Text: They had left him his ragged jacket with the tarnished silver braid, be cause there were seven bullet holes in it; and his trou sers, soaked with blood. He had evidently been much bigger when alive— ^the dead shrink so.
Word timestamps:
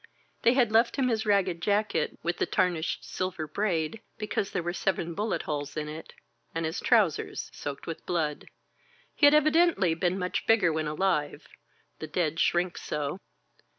They 0.41 0.53
had 0.55 0.71
left 0.71 0.95
him 0.95 1.09
his 1.09 1.27
ragged 1.27 1.61
jacket 1.61 2.17
with 2.23 2.37
the 2.37 2.47
tarnished 2.47 3.05
silver 3.05 3.45
braid, 3.45 4.01
be 4.17 4.25
cause 4.25 4.49
there 4.49 4.63
were 4.63 4.73
seven 4.73 5.13
bullet 5.13 5.43
holes 5.43 5.77
in 5.77 5.87
it; 5.87 6.13
and 6.55 6.65
his 6.65 6.79
trou 6.79 7.07
sers, 7.11 7.51
soaked 7.53 7.85
with 7.85 8.07
blood. 8.07 8.47
He 9.13 9.27
had 9.27 9.35
evidently 9.35 9.93
been 9.93 10.17
much 10.17 10.47
bigger 10.47 10.73
when 10.73 10.87
alive— 10.87 11.45
^the 12.01 12.11
dead 12.11 12.39
shrink 12.39 12.79
so. 12.79 13.19